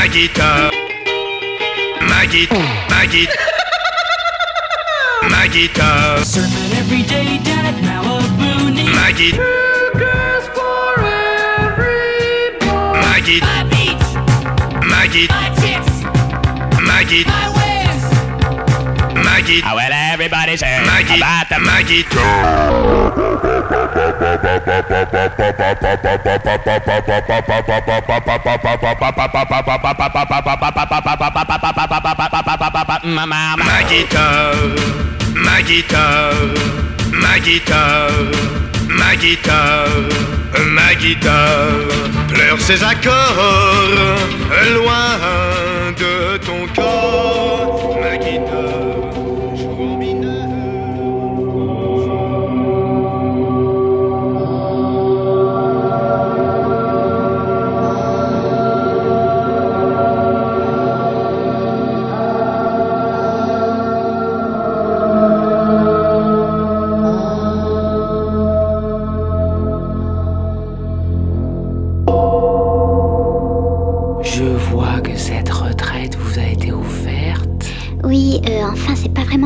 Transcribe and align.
ma 0.00 0.06
guitare, 0.06 0.70
ma 2.08 2.24
guitare, 2.24 2.64
ma 2.88 3.04
guitare, 3.04 3.44
ma 5.28 5.46
guitare, 5.46 6.24
Surfing 6.24 6.72
every 6.78 7.02
day 7.02 7.38
down 7.44 7.66
at 7.66 7.74
Malibu. 7.82 8.70
Need 8.72 8.88
ma 8.94 9.10
guitare, 9.12 9.92
girls 10.00 10.46
for 10.54 11.04
every 11.04 12.56
boy. 12.60 12.96
ma 13.04 13.20
guitare, 13.20 13.44
My 13.44 13.64
beach, 13.68 14.06
ma 14.88 15.02
guitare, 15.04 15.36
my 15.36 15.50
chicks, 15.60 15.94
ma 16.80 17.02
guitare, 17.02 17.26
my 17.26 17.48
waves. 17.50 17.59
Ma 19.40 19.46
guitare. 19.46 19.74
Well, 19.74 19.92
everybody's 19.92 20.62
heard 20.62 20.86
Maggie, 20.86 21.16
about 21.16 21.48
the 21.48 21.58
Maggie, 21.60 22.04
ma 33.56 33.82
guitare, 33.88 34.74
ma 35.34 35.60
guitare, 35.62 36.54
ma 37.12 37.38
guitare, 37.38 38.30
ma 38.88 39.14
guitare, 39.14 40.08
ma 40.74 40.94
guitare, 40.94 41.86
pleure 42.28 42.60
ses 42.60 42.82
accords 42.82 44.20
loin 44.74 45.92
de 45.96 46.38
ton 46.44 46.66
corps, 46.74 47.96
ma 48.00 48.16
guitare, 48.16 48.99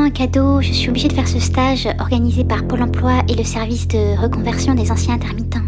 un 0.04 0.10
cadeau. 0.10 0.60
Je 0.60 0.72
suis 0.72 0.90
obligée 0.90 1.08
de 1.08 1.14
faire 1.14 1.26
ce 1.26 1.38
stage 1.38 1.88
organisé 1.98 2.44
par 2.44 2.66
Pôle 2.66 2.82
emploi 2.82 3.22
et 3.28 3.34
le 3.34 3.44
service 3.44 3.88
de 3.88 4.20
reconversion 4.20 4.74
des 4.74 4.90
anciens 4.90 5.14
intermittents. 5.14 5.62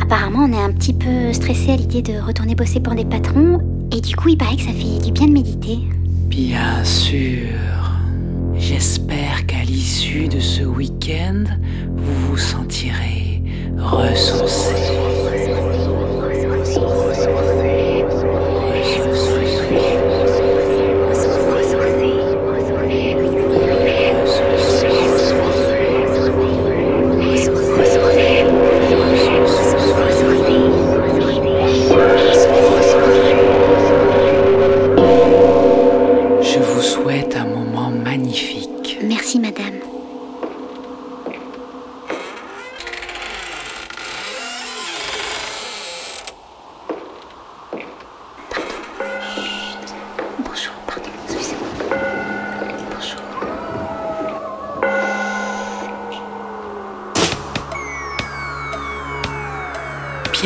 Apparemment, 0.00 0.46
on 0.48 0.52
est 0.52 0.62
un 0.62 0.72
petit 0.72 0.94
peu 0.94 1.32
stressé 1.32 1.72
à 1.72 1.76
l'idée 1.76 2.00
de 2.00 2.18
retourner 2.18 2.54
bosser 2.54 2.80
pour 2.80 2.94
des 2.94 3.04
patrons, 3.04 3.60
et 3.92 4.00
du 4.00 4.16
coup, 4.16 4.30
il 4.30 4.38
paraît 4.38 4.56
que 4.56 4.62
ça 4.62 4.72
fait 4.72 5.04
du 5.04 5.12
bien 5.12 5.26
de 5.26 5.32
méditer. 5.32 5.78
Bien 6.28 6.82
sûr. 6.84 7.48
J'espère 8.56 9.44
qu'à 9.46 9.62
l'issue 9.62 10.28
de 10.28 10.40
ce 10.40 10.62
week-end, 10.62 11.44
vous 11.96 12.28
vous 12.28 12.38
sentirez 12.38 13.42
ressourcé. 13.78 14.74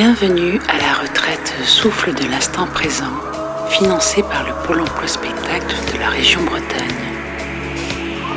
Bienvenue 0.05 0.59
à 0.69 0.79
la 0.79 0.95
retraite 0.95 1.55
Souffle 1.65 2.13
de 2.13 2.25
l'instant 2.25 2.67
présent, 2.67 3.15
financée 3.69 4.25
par 4.25 4.43
le 4.43 4.53
Pôle 4.67 4.81
emploi 4.81 5.07
spectacle 5.07 5.77
de 5.95 5.99
la 6.01 6.09
région 6.09 6.43
Bretagne. 6.43 7.07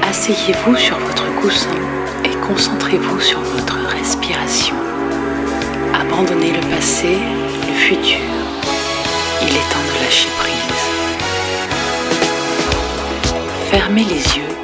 Asseyez-vous 0.07 0.77
sur 0.77 0.99
votre 0.99 1.25
coussin 1.41 1.73
et 2.23 2.29
concentrez-vous 2.47 3.19
sur 3.19 3.39
votre 3.39 3.77
respiration. 3.87 4.75
Abandonnez 5.99 6.51
le 6.51 6.61
passé, 6.69 7.17
le 7.67 7.73
futur. 7.73 8.19
Il 9.41 9.47
est 9.47 9.69
temps 9.71 9.87
de 9.89 10.03
lâcher 10.03 10.29
prise. 10.37 10.83
Fermez 13.71 14.03
les 14.03 14.37
yeux, 14.37 14.55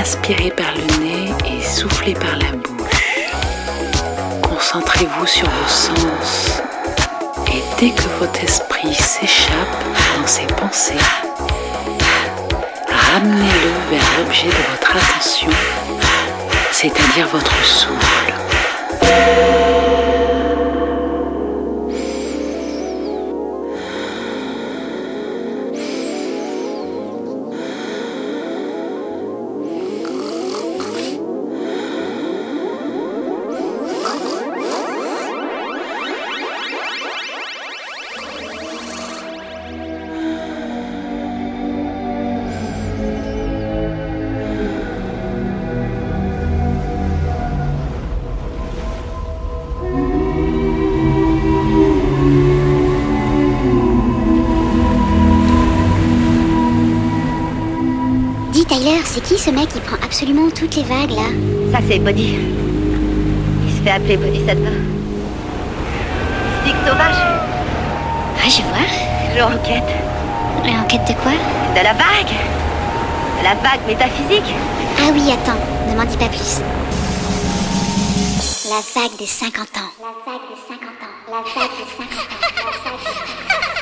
inspirez 0.00 0.50
par 0.50 0.72
le 0.74 1.04
nez 1.04 1.32
et 1.46 1.62
soufflez 1.62 2.14
par 2.14 2.36
la 2.36 2.50
bouche. 2.50 2.75
Concentrez-vous 4.72 5.26
sur 5.26 5.48
vos 5.48 5.68
sens 5.68 6.60
et 7.46 7.62
dès 7.78 7.90
que 7.90 8.08
votre 8.18 8.42
esprit 8.42 8.92
s'échappe 8.94 9.84
dans 10.18 10.26
ses 10.26 10.44
pensées, 10.46 10.94
ramenez-le 12.88 13.70
vers 13.90 14.04
l'objet 14.18 14.48
de 14.48 14.72
votre 14.72 14.96
attention, 14.96 15.50
c'est-à-dire 16.72 17.28
votre 17.28 17.64
souffle. 17.64 18.34
C'est 59.16 59.22
qui 59.22 59.38
ce 59.38 59.50
mec? 59.50 59.68
Qui 59.70 59.80
prend 59.80 59.96
absolument 60.04 60.50
toutes 60.50 60.76
les 60.76 60.82
vagues 60.82 61.12
là 61.12 61.28
Ça, 61.72 61.78
c'est 61.88 61.98
Body. 61.98 62.36
Il 63.66 63.74
se 63.74 63.82
fait 63.82 63.90
appeler 63.90 64.16
Body, 64.18 64.40
ça 64.46 64.54
te 64.54 64.60
va 64.60 64.70
Stick 66.62 66.76
sauvage 66.86 67.16
Ah, 68.38 68.48
je 68.48 68.62
vois. 68.62 68.86
Je 69.34 69.42
enquête. 69.42 69.90
Et 70.66 70.76
enquête 70.76 71.08
de 71.08 71.14
quoi? 71.22 71.32
De 71.32 71.82
la 71.82 71.94
vague 71.94 72.34
De 73.38 73.44
la 73.44 73.54
vague 73.54 73.86
métaphysique 73.86 74.54
Ah 74.98 75.10
oui, 75.14 75.22
attends, 75.32 75.60
ne 75.88 75.96
m'en 75.96 76.04
dis 76.04 76.16
pas 76.18 76.28
plus. 76.28 76.60
La 78.68 79.00
vague 79.00 79.16
des 79.18 79.26
50 79.26 79.60
ans. 79.78 79.92
La 79.98 80.12
vague 80.26 80.42
des 80.50 80.60
50 80.68 80.88
ans. 81.00 81.16
La 81.28 81.36
vague 81.36 81.70
des 81.70 81.86
50 81.86 82.04
ans. 82.04 82.44
La 82.60 82.66
vague 82.66 83.00
des 83.00 83.08
50 83.08 83.70
ans. 83.70 83.75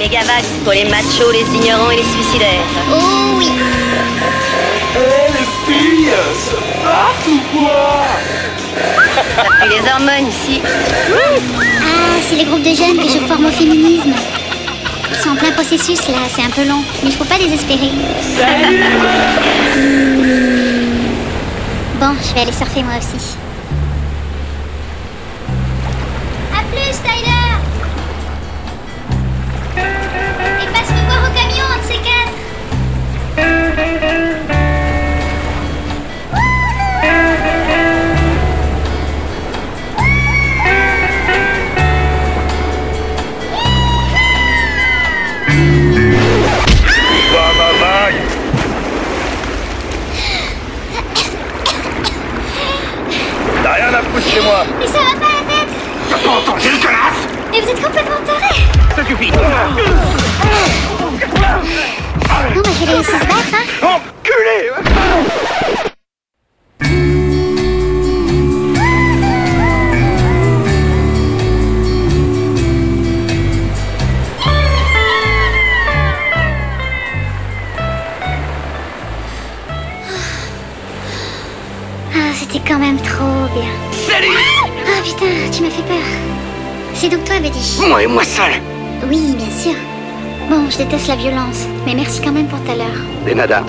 Les 0.00 0.08
c'est 0.08 0.64
pour 0.64 0.72
les 0.72 0.86
machos, 0.86 1.30
les 1.30 1.44
ignorants 1.54 1.90
et 1.90 1.96
les 1.96 2.04
suicidaires. 2.04 2.64
Oh 2.90 3.34
oui 3.36 3.50
Ça 4.94 5.42
pue 5.66 6.08
les 9.68 9.90
hormones 9.90 10.26
ici. 10.26 10.62
Ah, 10.64 12.18
c'est 12.22 12.36
les 12.36 12.44
groupes 12.44 12.62
de 12.62 12.74
jeunes 12.74 12.96
que 12.96 13.10
je 13.10 13.18
forme 13.28 13.44
au 13.44 13.50
féminisme. 13.50 14.14
Ils 15.10 15.16
sont 15.16 15.30
en 15.32 15.36
plein 15.36 15.52
processus 15.52 16.08
là, 16.08 16.20
c'est 16.34 16.44
un 16.44 16.50
peu 16.50 16.66
long, 16.66 16.82
mais 17.02 17.10
il 17.10 17.16
faut 17.16 17.24
pas 17.24 17.36
désespérer. 17.36 17.90
Bon, 22.00 22.14
je 22.26 22.34
vais 22.34 22.40
aller 22.40 22.52
surfer 22.52 22.82
moi 22.82 22.94
aussi. 22.96 23.36
Enculé 63.82 64.70
Ah, 82.14 82.32
c'était 82.34 82.60
quand 82.66 82.78
même 82.78 82.98
trop 82.98 83.46
bien. 83.54 83.70
Salut 83.92 84.26
Ah 84.86 85.02
putain, 85.02 85.26
tu 85.52 85.62
m'as 85.62 85.70
fait 85.70 85.82
peur. 85.82 85.96
C'est 86.94 87.08
donc 87.08 87.24
toi, 87.24 87.38
Buddy 87.38 87.78
Moi 87.88 88.02
et 88.02 88.06
moi 88.06 88.24
seul 88.24 88.52
Oui, 89.08 89.34
bien 89.36 89.50
sûr. 89.50 89.74
Bon, 90.50 90.68
je 90.68 90.78
déteste 90.78 91.06
la 91.06 91.14
violence, 91.14 91.64
mais 91.86 91.94
merci 91.94 92.20
quand 92.20 92.32
même 92.32 92.48
pour 92.48 92.58
tout 92.64 92.72
à 92.72 92.74
l'heure. 92.74 93.00
Des 93.24 93.36
nadas 93.36 93.62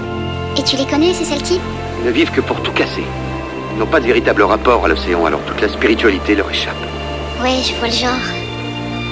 Et 0.58 0.64
tu 0.64 0.76
les 0.76 0.88
connais, 0.88 1.14
ces 1.14 1.38
types? 1.38 1.62
Ils 2.00 2.08
ne 2.08 2.12
vivent 2.12 2.32
que 2.32 2.42
pour 2.42 2.60
tout 2.64 2.72
casser. 2.72 3.04
Ils 3.72 3.78
n'ont 3.78 3.86
pas 3.86 4.00
de 4.00 4.08
véritable 4.08 4.42
rapport 4.42 4.84
à 4.84 4.88
l'océan, 4.88 5.24
alors 5.28 5.42
toute 5.42 5.62
la 5.62 5.70
spiritualité 5.70 6.34
leur 6.34 6.50
échappe. 6.50 6.74
Ouais, 7.40 7.62
je 7.64 7.76
vois 7.76 7.88
le 7.88 7.94
genre. 7.94 8.28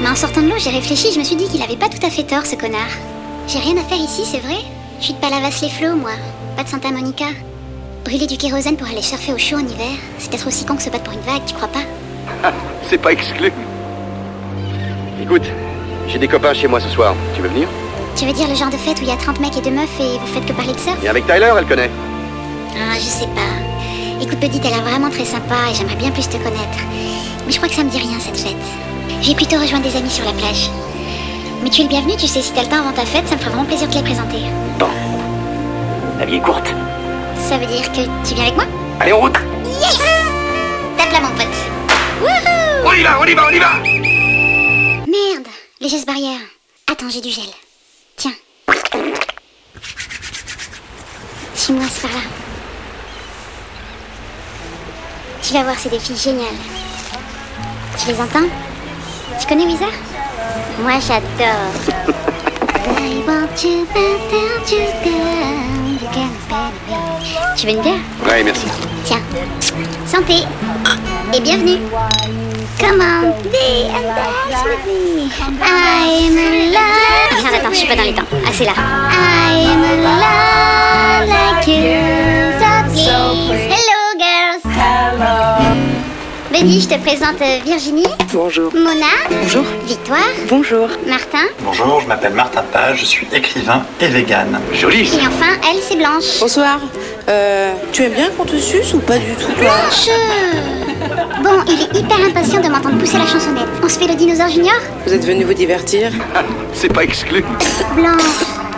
Mais 0.02 0.10
en 0.10 0.16
sortant 0.16 0.42
de 0.42 0.48
l'eau, 0.48 0.58
j'ai 0.58 0.72
réfléchi, 0.72 1.12
je 1.14 1.20
me 1.20 1.24
suis 1.24 1.36
dit 1.36 1.48
qu'il 1.48 1.62
avait 1.62 1.76
pas 1.76 1.90
tout 1.90 2.04
à 2.04 2.10
fait 2.10 2.24
tort, 2.24 2.48
ce 2.48 2.56
connard. 2.56 2.90
J'ai 3.48 3.60
rien 3.60 3.78
à 3.78 3.84
faire 3.84 4.00
ici, 4.00 4.24
c'est 4.26 4.40
vrai? 4.40 4.58
Je 5.00 5.06
suis 5.06 5.14
de 5.14 5.20
Palavas-les-Flots, 5.20 5.96
moi. 5.96 6.14
Pas 6.58 6.64
de 6.64 6.70
Santa 6.70 6.90
Monica. 6.90 7.26
Brûler 8.04 8.26
du 8.26 8.38
kérosène 8.38 8.78
pour 8.78 8.88
aller 8.88 9.04
surfer 9.04 9.32
au 9.32 9.38
chaud 9.38 9.58
en 9.58 9.68
hiver, 9.68 9.94
c'est 10.18 10.32
peut-être 10.32 10.48
aussi 10.48 10.66
con 10.66 10.76
que 10.76 10.82
se 10.82 10.90
battre 10.90 11.04
pour 11.04 11.14
une 11.14 11.22
vague, 11.22 11.46
tu 11.46 11.54
crois 11.54 11.68
pas? 11.68 12.50
C'est 12.90 12.98
pas 12.98 13.12
exclu. 13.12 13.52
Écoute, 15.22 15.44
j'ai 16.10 16.18
des 16.18 16.28
copains 16.28 16.54
chez 16.54 16.68
moi 16.68 16.80
ce 16.80 16.90
soir. 16.90 17.16
Tu 17.36 17.42
veux 17.42 17.50
venir? 17.50 17.68
Tu 18.16 18.26
veux 18.26 18.34
dire 18.34 18.48
le 18.48 18.56
genre 18.56 18.70
de 18.70 18.78
fête 18.78 19.00
où 19.00 19.04
il 19.04 19.08
y 19.08 19.12
a 19.12 19.16
30 19.16 19.40
mecs 19.40 19.56
et 19.58 19.62
deux 19.62 19.72
meufs 19.72 20.00
et 20.00 20.18
vous 20.20 20.28
faites 20.28 20.46
que 20.46 20.54
parler 20.54 20.74
de 20.74 20.80
surf? 20.80 20.98
Et 21.04 21.08
avec 21.08 21.26
Tyler, 21.26 21.52
elle 21.58 21.66
connaît. 21.66 21.90
Ah, 22.76 22.96
je 22.96 23.06
sais 23.06 23.28
pas. 23.28 24.22
Écoute, 24.22 24.40
petite, 24.40 24.64
elle 24.66 24.74
a 24.74 24.82
vraiment 24.82 25.10
très 25.10 25.26
sympa 25.26 25.56
et 25.72 25.76
j'aimerais 25.76 25.96
bien 25.96 26.12
plus 26.12 26.28
te 26.28 26.38
connaître. 26.38 26.80
Mais 27.46 27.52
je 27.52 27.58
crois 27.58 27.70
que 27.70 27.76
ça 27.76 27.84
me 27.84 27.90
dit 27.90 28.00
rien, 28.00 28.20
cette 28.20 28.38
fête. 28.38 28.56
Je 29.22 29.30
vais 29.30 29.36
plutôt 29.36 29.58
rejoindre 29.58 29.84
des 29.90 29.96
amis 29.96 30.10
sur 30.10 30.26
la 30.26 30.34
plage. 30.34 30.70
Mais 31.64 31.70
tu 31.70 31.82
es 31.82 31.84
le 31.84 31.90
bienvenu, 31.90 32.16
tu 32.18 32.28
sais, 32.28 32.42
si 32.42 32.52
t'as 32.54 32.64
le 32.64 32.68
temps 32.70 32.80
avant 32.80 32.92
ta 32.92 33.06
fête, 33.06 33.28
ça 33.28 33.36
me 33.36 33.40
ferait 33.40 33.52
vraiment 33.52 33.66
plaisir 33.66 33.88
de 33.88 33.94
te 33.94 33.98
les 33.98 34.04
présenter. 34.04 34.40
Bon. 34.78 34.90
La 36.20 36.26
vie 36.26 36.36
est 36.36 36.42
courte. 36.42 36.74
Ça 37.38 37.58
veut 37.58 37.66
dire 37.66 37.90
que 37.92 38.02
tu 38.28 38.34
viens 38.34 38.44
avec 38.44 38.56
moi? 38.56 38.66
Allez, 39.00 39.14
en 39.14 39.20
route 39.20 39.38
Yes 39.82 39.98
Tape 40.98 41.12
là, 41.12 41.20
mon 41.22 41.30
pote. 41.36 41.48
Wouhou 42.22 42.90
On 42.90 42.94
y 42.94 43.04
va, 43.04 43.20
on 43.22 43.26
y 43.26 43.34
va, 43.34 43.48
on 43.50 43.54
y 43.54 43.60
va 43.60 43.99
les 45.82 45.90
gestes 45.90 46.06
barrières. 46.06 46.40
Attends, 46.92 47.10
j'ai 47.10 47.22
du 47.22 47.30
gel. 47.30 47.46
Tiens. 48.18 48.34
Suis-moi, 51.56 51.86
c'est 51.90 52.02
par 52.02 52.12
là. 52.12 52.24
Tu 55.42 55.54
vas 55.54 55.64
voir, 55.64 55.76
c'est 55.78 55.90
des 55.90 56.00
filles 56.00 56.18
géniales. 56.18 56.48
Tu 57.98 58.08
les 58.08 58.20
entends? 58.20 58.48
Tu 59.40 59.48
connais 59.48 59.66
Weezer 59.66 59.92
Moi, 60.82 61.00
j'adore. 61.00 61.72
I 63.02 63.24
want 63.26 63.64
you 63.64 63.86
better 63.86 64.60
to 64.66 64.78
go. 65.04 65.16
You 65.86 66.08
can 66.14 66.30
be 66.50 66.62
me. 66.88 67.56
Tu 67.56 67.68
veux 67.68 67.74
une 67.74 67.82
bière? 67.82 68.00
Ouais, 68.26 68.44
merci. 68.44 68.66
Tiens. 69.06 69.22
Santé. 70.06 70.44
Et 71.34 71.40
bienvenue. 71.40 71.80
Come 72.80 73.02
on, 73.02 73.34
be 73.52 73.88
and 73.92 74.06
dance 74.16 74.64
with 74.64 74.86
me. 74.88 75.30
I'm 75.62 76.38
in 76.38 76.72
love. 76.72 77.44
Merde, 77.44 77.56
attends, 77.56 77.72
je 77.72 77.78
suis 77.78 77.88
pas 77.88 77.96
dans 77.96 78.04
les 78.04 78.14
temps. 78.14 78.24
Ah, 78.46 78.50
c'est 78.54 78.66
là. 78.66 78.72
I'm 78.78 79.84
in 79.84 80.02
love 80.04 81.28
like 81.28 81.68
you. 81.68 82.00
So 82.96 83.36
please. 83.48 83.74
Hello, 83.74 84.02
girls. 84.18 84.64
Hello. 84.66 85.76
Buddy, 86.52 86.82
je 86.82 86.88
te 86.88 86.98
présente 87.00 87.42
euh, 87.42 87.60
Virginie, 87.64 88.08
Bonjour. 88.34 88.74
Mona, 88.74 89.06
Bonjour. 89.30 89.64
Victoire, 89.86 90.18
Bonjour. 90.50 90.88
Martin. 91.06 91.46
Bonjour, 91.60 92.02
je 92.02 92.08
m'appelle 92.08 92.34
Martin 92.34 92.64
Page, 92.74 93.00
je 93.02 93.06
suis 93.06 93.28
écrivain 93.32 93.84
et 94.02 94.08
vegan. 94.08 94.60
Joli. 94.74 95.02
Et 95.04 95.28
enfin, 95.28 95.60
elle, 95.70 95.80
c'est 95.82 95.96
Blanche. 95.96 96.40
Bonsoir. 96.40 96.80
Euh, 97.30 97.74
tu 97.92 98.04
aimes 98.04 98.14
bien 98.14 98.30
qu'on 98.36 98.46
te 98.46 98.58
suce 98.58 98.94
ou 98.96 99.00
pas 99.00 99.18
du 99.20 99.32
tout 99.36 99.52
toi? 99.52 99.54
Blanche 99.60 100.10
Bon, 101.44 101.64
il 101.68 101.82
est 101.82 102.00
hyper 102.00 102.18
impatient 102.26 102.62
de 102.62 102.68
m'entendre 102.68 102.98
pousser 102.98 103.18
la 103.18 103.26
chansonnette. 103.26 103.68
On 103.84 103.88
se 103.90 103.98
fait 103.98 104.08
le 104.08 104.16
dinosaure 104.16 104.50
junior 104.50 104.76
Vous 105.06 105.14
êtes 105.14 105.26
venu 105.26 105.44
vous 105.46 105.54
divertir 105.54 106.12
C'est 106.74 106.92
pas 106.92 107.04
exclu. 107.04 107.44
Blanche, 107.96 108.22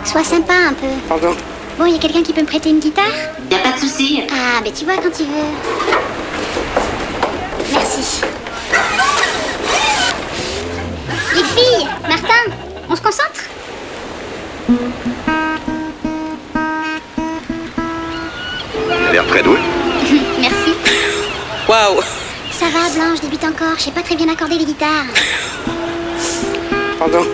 sois 0.04 0.24
sympa 0.24 0.52
un 0.68 0.72
peu. 0.74 0.86
Pardon. 1.08 1.34
Bon, 1.78 1.86
il 1.86 1.92
y 1.94 1.96
a 1.96 1.98
quelqu'un 1.98 2.22
qui 2.22 2.32
peut 2.32 2.42
me 2.42 2.46
prêter 2.46 2.70
une 2.70 2.78
guitare 2.80 3.04
Y 3.50 3.54
a 3.54 3.58
pas 3.58 3.72
de 3.72 3.80
souci. 3.80 4.22
Ah, 4.30 4.60
mais 4.62 4.70
tu 4.70 4.84
vois 4.84 4.94
quand 4.96 5.10
tu 5.10 5.24
veux. 5.24 5.52
Merci. 7.72 8.20
Les 11.34 11.42
filles, 11.44 11.88
Martin, 12.08 12.52
on 12.88 12.94
se 12.96 13.00
concentre 13.02 13.40
Il 18.78 19.08
a 19.08 19.12
l'air 19.12 19.26
très 19.26 19.42
doué. 19.42 19.58
Waouh 21.72 22.02
Ça 22.50 22.66
va, 22.66 22.90
Blanche, 22.94 23.20
débute 23.22 23.44
encore. 23.44 23.78
Je 23.78 23.84
sais 23.84 23.90
pas 23.92 24.02
très 24.02 24.14
bien 24.14 24.28
accorder 24.28 24.58
les 24.58 24.66
guitares. 24.66 25.06
Pardon. 26.98 27.24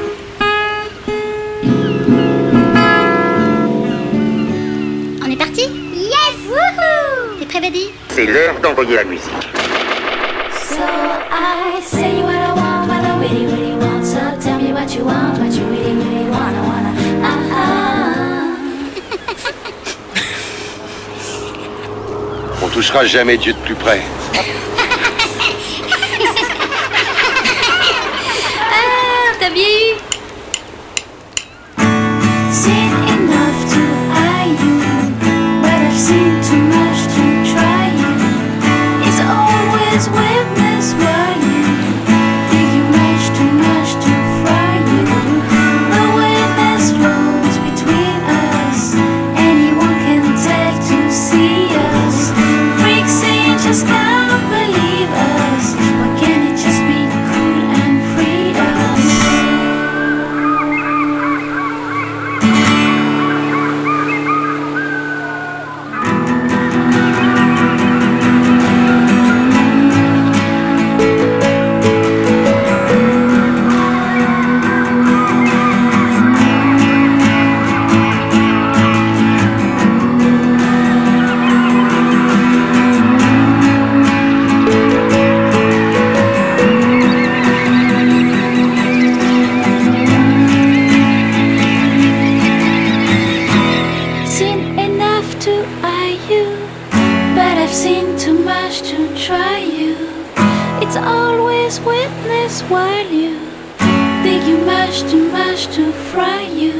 On 5.24 5.28
est 5.28 5.36
parti? 5.36 5.62
Yes 5.92 6.36
Wouhou 6.48 7.36
T'es 7.40 7.46
prêt, 7.46 7.60
Buddy? 7.60 7.90
C'est 8.10 8.26
l'heure 8.26 8.54
d'envoyer 8.62 8.94
la 8.94 9.04
musique. 9.04 9.24
So 10.52 10.84
I 10.84 11.80
say 11.82 12.22
what 12.22 12.30
I 12.30 12.52
want, 12.54 12.86
what 12.86 13.02
I 13.04 13.18
really, 13.18 13.44
really 13.44 13.74
want. 13.74 14.04
So 14.06 14.18
tell 14.40 14.60
me 14.60 14.72
what 14.72 14.94
you 14.94 15.04
want, 15.04 15.36
what 15.40 15.52
you 15.52 15.64
really, 15.64 15.77
touchera 22.78 23.04
jamais 23.04 23.36
Dieu 23.36 23.54
de 23.54 23.58
plus 23.58 23.74
près. 23.74 24.00
Enough 95.18 95.38
to 95.40 95.66
eye 95.82 96.16
you, 96.30 96.46
but 97.34 97.58
I've 97.58 97.74
seen 97.74 98.16
too 98.16 98.38
much 98.38 98.82
to 98.82 98.96
try 99.16 99.58
you. 99.58 99.96
It's 100.80 100.96
always 100.96 101.80
witness 101.80 102.62
while 102.62 103.06
you 103.10 103.40
think 104.22 104.46
you 104.46 104.58
much 104.58 105.00
too 105.10 105.28
much 105.32 105.66
to 105.74 105.90
fry 106.12 106.42
you. 106.42 106.74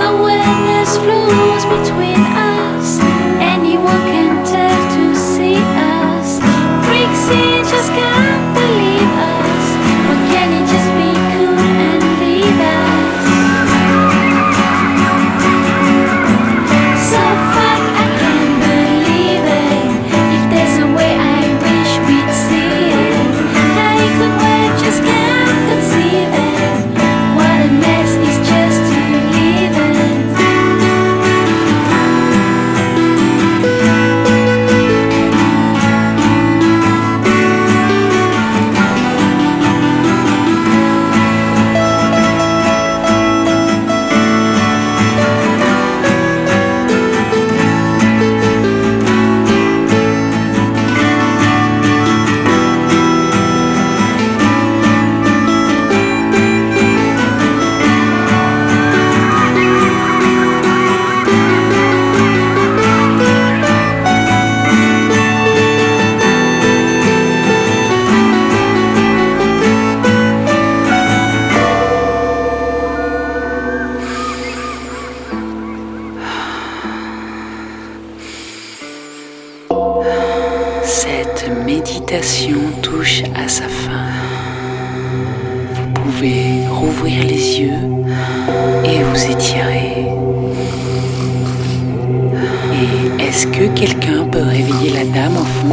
The 0.00 0.10
witness 0.24 0.96
flows 1.04 1.64
between 1.76 2.22
us. 2.56 3.00
Anyone 3.54 4.02
can 4.12 4.21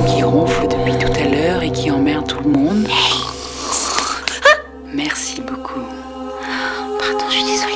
qui 0.08 0.24
ronfle 0.24 0.68
depuis 0.68 0.98
tout 0.98 1.12
à 1.20 1.26
l'heure 1.28 1.62
et 1.64 1.72
qui 1.72 1.92
emmerde 1.92 2.28
tout 2.28 2.40
le 2.44 2.50
monde 2.52 2.88
Merci 4.94 5.42
beaucoup. 5.42 5.80
Pardon, 7.00 7.26
je 7.30 7.34
suis 7.36 7.44
désolée. 7.44 7.74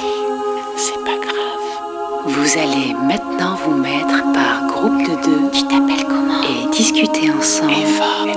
C'est 0.77 1.03
pas 1.03 1.17
grave. 1.17 2.25
Vous 2.25 2.57
allez 2.57 2.93
maintenant 2.93 3.55
vous 3.65 3.75
mettre 3.75 4.23
par 4.33 4.67
groupe 4.67 4.99
de 5.01 5.25
deux 5.25 5.51
Tu 5.51 5.63
t'appelles 5.63 6.05
comment? 6.07 6.41
et 6.43 6.69
discuter 6.75 7.29
ensemble 7.31 7.73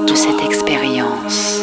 de 0.07 0.15
cette 0.15 0.45
expérience. 0.45 1.61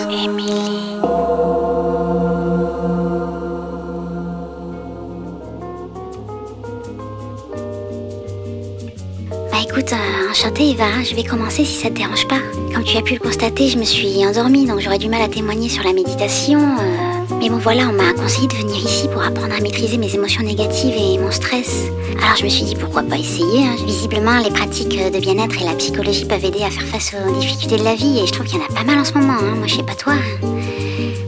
Bah 9.54 9.60
écoute, 9.64 9.94
euh, 9.94 10.32
enchantée 10.32 10.72
Eva, 10.72 11.04
je 11.08 11.14
vais 11.16 11.24
commencer 11.24 11.64
si 11.64 11.78
ça 11.80 11.90
te 11.90 11.94
dérange 11.94 12.28
pas. 12.28 12.40
Comme 12.74 12.84
tu 12.84 12.98
as 12.98 13.04
pu 13.04 13.14
le 13.14 13.20
constater, 13.20 13.68
je 13.70 13.78
me 13.78 13.84
suis 13.84 14.26
endormie, 14.26 14.66
donc 14.66 14.80
j'aurais 14.80 14.98
du 14.98 15.08
mal 15.10 15.22
à 15.22 15.28
témoigner 15.28 15.70
sur 15.70 15.84
la 15.84 15.94
méditation. 15.94 16.60
euh, 16.60 17.36
Mais 17.40 17.50
bon 17.50 17.58
voilà, 17.60 17.84
on 17.90 17.94
m'a 17.94 18.14
conseillé 18.14 18.48
de 18.48 18.56
venir 18.56 18.78
ici 18.78 19.08
pour 19.08 19.22
apprendre 19.22 19.54
à 19.56 19.60
maîtriser 19.62 19.98
mes 19.98 20.12
émotions 20.16 20.42
négatives 20.42 20.96
et 20.98 21.20
mon 21.20 21.30
stress. 21.30 21.84
Alors 22.24 22.36
je 22.36 22.46
me 22.46 22.50
suis 22.50 22.64
dit 22.66 22.76
pourquoi 22.76 23.04
pas 23.04 23.18
essayer. 23.20 23.64
hein. 23.64 23.76
Visiblement, 23.86 24.40
les 24.40 24.50
pratiques 24.50 24.90
de 24.98 25.20
bien-être 25.20 25.62
et 25.62 25.66
la 25.66 25.76
psychologie 25.76 26.26
peuvent 26.26 26.44
aider 26.44 26.64
à 26.64 26.72
faire 26.72 26.88
face 26.88 27.14
aux 27.14 27.40
difficultés 27.40 27.78
de 27.78 27.84
la 27.84 27.94
vie, 27.94 28.22
et 28.24 28.26
je 28.26 28.32
trouve 28.32 28.48
qu'il 28.48 28.58
y 28.58 28.62
en 28.62 28.66
a 28.66 28.74
pas 28.74 28.84
mal 28.84 28.98
en 28.98 29.06
ce 29.06 29.14
moment. 29.14 29.34
hein. 29.40 29.56
Moi 29.56 29.68
je 29.68 29.76
sais 29.76 29.84
pas 29.84 29.94
toi. 29.96 30.14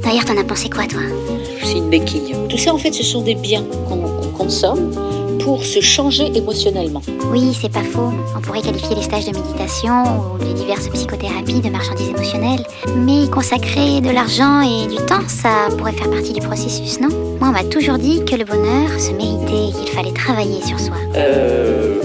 D'ailleurs, 0.01 0.25
t'en 0.25 0.38
as 0.38 0.44
pensé 0.44 0.67
quoi 0.70 0.86
toi? 0.88 1.01
C'est 1.65 1.77
une 1.77 1.89
béquille. 1.89 2.36
Tout 2.50 2.57
ça, 2.57 2.74
en 2.74 2.77
fait, 2.77 2.93
ce 2.93 3.03
sont 3.03 3.22
des 3.22 3.36
biens 3.36 3.63
qu'on 3.88 3.98
consomme 4.38 4.91
pour 5.39 5.63
se 5.63 5.79
changer 5.79 6.31
émotionnellement. 6.36 7.01
Oui, 7.31 7.55
c'est 7.60 7.72
pas 7.72 7.84
faux. 7.84 8.12
On 8.36 8.41
pourrait 8.41 8.62
qualifier 8.62 8.95
les 8.95 9.03
stages 9.03 9.25
de 9.25 9.31
méditation 9.38 9.93
ou 10.03 10.43
les 10.43 10.53
diverses 10.53 10.88
psychothérapies 10.89 11.62
de 11.62 11.69
marchandises 11.69 12.10
émotionnelles. 12.10 12.65
Mais 12.98 13.24
y 13.25 13.29
consacrer 13.29 14.01
de 14.01 14.10
l'argent 14.10 14.62
et 14.62 14.88
du 14.88 14.95
temps, 15.05 15.27
ça 15.27 15.67
pourrait 15.77 15.91
faire 15.93 16.10
partie 16.10 16.34
du 16.34 16.41
processus, 16.41 17.00
non? 17.00 17.10
Moi, 17.39 17.50
on 17.50 17.51
m'a 17.51 17.63
toujours 17.63 17.98
dit 17.98 18.24
que 18.25 18.36
le 18.36 18.45
bonheur 18.45 18.89
se 19.00 19.12
méritait 19.12 19.69
et 19.69 19.72
qu'il 19.79 19.89
fallait 19.89 20.13
travailler 20.13 20.62
sur 20.65 20.79
soi. 20.79 20.95
Euh, 21.15 22.00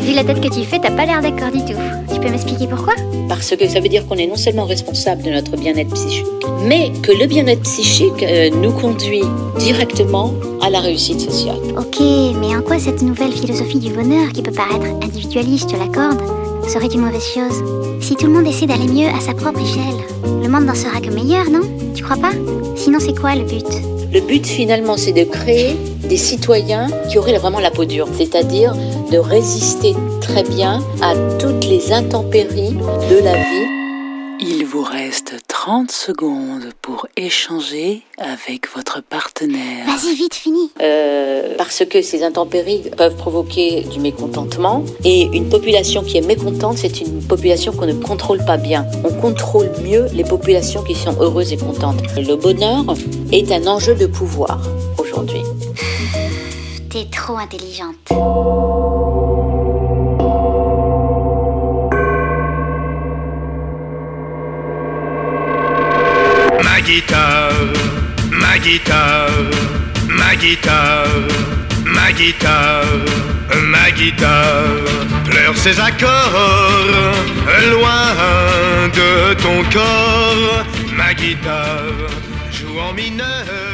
Vu 0.00 0.14
la 0.14 0.24
tête 0.24 0.40
que 0.40 0.48
tu 0.52 0.64
fais, 0.64 0.78
t'as 0.80 0.90
pas 0.90 1.06
l'air 1.06 1.22
d'accord 1.22 1.50
du 1.52 1.64
tout. 1.64 1.78
Tu 2.22 2.28
peux 2.28 2.34
m'expliquer 2.34 2.68
pourquoi? 2.68 2.94
Parce 3.28 3.56
que 3.56 3.66
ça 3.66 3.80
veut 3.80 3.88
dire 3.88 4.06
qu'on 4.06 4.14
est 4.14 4.28
non 4.28 4.36
seulement 4.36 4.64
responsable 4.64 5.24
de 5.24 5.30
notre 5.30 5.56
bien-être 5.56 5.92
psychique, 5.92 6.24
mais 6.64 6.92
que 7.02 7.10
le 7.10 7.26
bien-être 7.26 7.62
psychique 7.62 8.22
euh, 8.22 8.48
nous 8.50 8.70
conduit 8.70 9.24
directement 9.58 10.32
à 10.60 10.70
la 10.70 10.78
réussite 10.78 11.20
sociale. 11.20 11.58
Ok, 11.76 11.98
mais 12.40 12.54
en 12.54 12.62
quoi 12.62 12.78
cette 12.78 13.02
nouvelle 13.02 13.32
philosophie 13.32 13.80
du 13.80 13.92
bonheur, 13.92 14.28
qui 14.32 14.40
peut 14.40 14.52
paraître 14.52 14.86
individualiste, 15.02 15.70
je 15.70 15.74
te 15.74 15.80
l'accorde, 15.80 16.22
serait 16.68 16.86
une 16.86 17.00
mauvaise 17.00 17.26
chose? 17.26 17.60
Si 18.00 18.14
tout 18.14 18.26
le 18.26 18.34
monde 18.34 18.46
essaie 18.46 18.66
d'aller 18.66 18.86
mieux 18.86 19.08
à 19.08 19.18
sa 19.18 19.34
propre 19.34 19.60
échelle, 19.60 20.04
le 20.24 20.48
monde 20.48 20.66
n'en 20.66 20.76
sera 20.76 21.00
que 21.00 21.10
meilleur, 21.10 21.50
non? 21.50 21.62
Tu 21.92 22.04
crois 22.04 22.18
pas? 22.18 22.30
Sinon, 22.76 23.00
c'est 23.00 23.18
quoi 23.18 23.34
le 23.34 23.42
but? 23.42 23.66
Le 24.12 24.20
but 24.20 24.46
finalement, 24.46 24.98
c'est 24.98 25.12
de 25.12 25.24
créer 25.24 25.74
des 26.04 26.18
citoyens 26.18 26.88
qui 27.08 27.18
auraient 27.18 27.38
vraiment 27.38 27.60
la 27.60 27.70
peau 27.70 27.86
dure, 27.86 28.08
c'est-à-dire 28.18 28.74
de 29.10 29.16
résister 29.16 29.94
très 30.20 30.42
bien 30.42 30.80
à 31.00 31.14
toutes 31.38 31.64
les 31.64 31.92
intempéries 31.92 32.74
de 32.74 33.24
la 33.24 33.32
vie. 33.32 33.66
Il 34.38 34.66
vous 34.66 34.82
reste 34.82 35.42
30 35.64 35.92
secondes 35.92 36.72
pour 36.82 37.06
échanger 37.16 38.02
avec 38.18 38.68
votre 38.74 39.00
partenaire. 39.00 39.86
Vas-y, 39.86 40.16
vite, 40.16 40.34
fini 40.34 40.72
Euh, 40.82 41.54
parce 41.56 41.84
que 41.84 42.02
ces 42.02 42.24
intempéries 42.24 42.90
peuvent 42.96 43.14
provoquer 43.14 43.82
du 43.82 44.00
mécontentement. 44.00 44.84
Et 45.04 45.28
une 45.32 45.48
population 45.48 46.02
qui 46.02 46.18
est 46.18 46.26
mécontente, 46.26 46.78
c'est 46.78 47.00
une 47.00 47.22
population 47.22 47.70
qu'on 47.70 47.86
ne 47.86 47.92
contrôle 47.92 48.44
pas 48.44 48.56
bien. 48.56 48.84
On 49.04 49.14
contrôle 49.20 49.70
mieux 49.84 50.06
les 50.12 50.24
populations 50.24 50.82
qui 50.82 50.96
sont 50.96 51.14
heureuses 51.20 51.52
et 51.52 51.58
contentes. 51.58 52.02
Le 52.16 52.34
bonheur 52.34 52.82
est 53.30 53.52
un 53.52 53.64
enjeu 53.68 53.94
de 53.94 54.06
pouvoir 54.06 54.58
aujourd'hui. 54.98 55.42
T'es 56.90 57.04
trop 57.04 57.36
intelligente. 57.36 58.10
Guitare, 66.84 67.72
ma 68.30 68.58
guitare, 68.58 69.48
ma 70.08 70.34
guitare, 70.34 71.26
ma 71.84 72.10
guitare, 72.12 73.04
ma 73.70 73.90
guitare 73.90 75.12
pleure 75.24 75.56
ses 75.56 75.78
accords 75.78 77.16
loin 77.70 78.88
de 78.92 79.34
ton 79.34 79.62
corps. 79.72 80.64
Ma 80.96 81.14
guitare 81.14 82.08
joue 82.50 82.78
en 82.78 82.92
mineur. 82.92 83.71